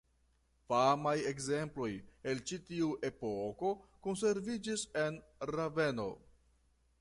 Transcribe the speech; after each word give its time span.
Famaj 0.69 1.11
ekzemploj 1.31 1.89
el 2.31 2.41
ĉi 2.51 2.59
tiu 2.69 2.87
epoko 3.11 3.71
konserviĝis 4.09 4.87
en 5.05 5.21
Raveno. 5.53 6.09